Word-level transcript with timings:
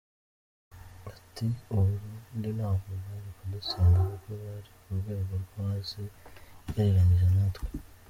Ati 1.11 1.45
“U 1.71 1.73
Burundi 1.81 2.49
ntabwo 2.57 2.89
bwari 3.01 3.29
kudutsinda 3.37 3.99
kuko 4.09 4.27
bari 4.43 4.71
ku 4.81 4.89
rwego 4.99 5.33
rwo 5.43 5.57
hasi 5.69 6.01
igereranyije 6.69 7.27
natwe. 7.35 7.63